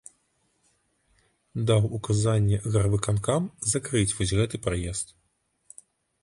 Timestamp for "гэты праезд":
4.41-5.07